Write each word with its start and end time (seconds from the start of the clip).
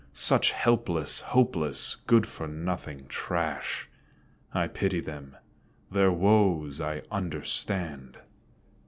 Such 0.13 0.51
helpless, 0.53 1.19
hopeless, 1.21 1.95
good 2.07 2.25
for 2.25 2.47
nothing 2.47 3.05
trash. 3.07 3.87
I 4.51 4.65
pity 4.67 4.99
them; 4.99 5.37
their 5.91 6.11
woes 6.11 6.81
I 6.81 7.03
understand." 7.11 8.17